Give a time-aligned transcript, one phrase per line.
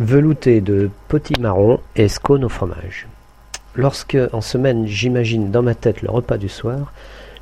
[0.00, 3.06] Velouté de potimarron et scone au fromage.
[3.74, 6.94] Lorsque, en semaine, j'imagine dans ma tête le repas du soir,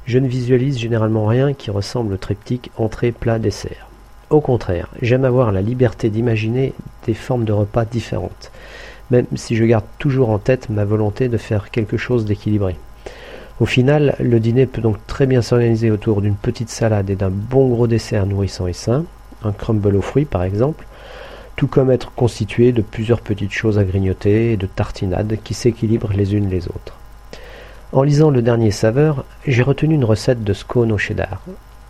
[0.07, 3.87] je ne visualise généralement rien qui ressemble au triptyque entrée, plat, dessert.
[4.31, 6.75] Au contraire, j'aime avoir la liberté d'imaginer
[7.07, 8.51] des formes de repas différentes,
[9.13, 12.75] même si je garde toujours en tête ma volonté de faire quelque chose d'équilibré.
[13.61, 17.30] Au final, le dîner peut donc très bien s'organiser autour d'une petite salade et d'un
[17.30, 19.05] bon gros dessert nourrissant et sain,
[19.45, 20.88] un crumble aux fruits par exemple,
[21.59, 26.12] tout comme être constitué de plusieurs petites choses à grignoter et de tartinades qui s'équilibrent
[26.12, 26.96] les unes les autres.
[27.92, 31.42] En lisant le dernier saveur, j'ai retenu une recette de scone au cheddar.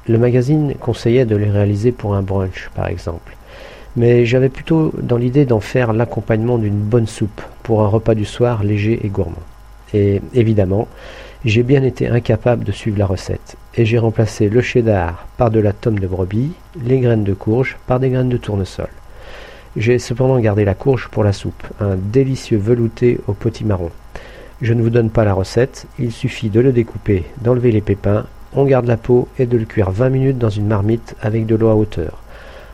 [0.09, 3.37] Le magazine conseillait de les réaliser pour un brunch, par exemple.
[3.95, 8.25] Mais j'avais plutôt dans l'idée d'en faire l'accompagnement d'une bonne soupe pour un repas du
[8.25, 9.37] soir léger et gourmand.
[9.93, 10.89] Et évidemment,
[11.45, 15.61] j'ai bien été incapable de suivre la recette, et j'ai remplacé le cheddar par de
[15.61, 18.89] la tome de brebis, les graines de courge par des graines de tournesol.
[19.77, 23.91] J'ai cependant gardé la courge pour la soupe, un délicieux velouté au potimarron.
[24.63, 28.27] Je ne vous donne pas la recette, il suffit de le découper, d'enlever les pépins,
[28.55, 31.55] on garde la peau et de le cuire 20 minutes dans une marmite avec de
[31.55, 32.23] l'eau à hauteur.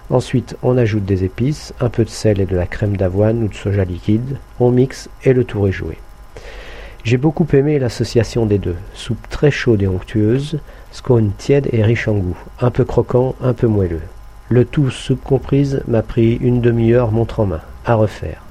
[0.08, 3.48] Ensuite, on ajoute des épices, un peu de sel et de la crème d'avoine ou
[3.48, 5.98] de soja liquide, on mixe et le tour est joué.
[7.02, 10.58] J'ai beaucoup aimé l'association des deux, soupe très chaude et onctueuse,
[10.92, 14.00] scone tiède et riche en goût, un peu croquant, un peu moelleux.
[14.50, 17.60] Le tout, soupe comprise, m'a pris une demi-heure montre en main.
[17.86, 18.42] À refaire.